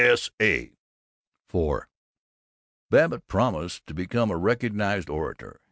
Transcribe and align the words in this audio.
S.A.!'" 0.03 0.71
IV 1.53 1.81
Babbitt 2.89 3.27
promised 3.27 3.85
to 3.85 3.93
become 3.93 4.31
a 4.31 4.35
recognized 4.35 5.11
orator. 5.11 5.59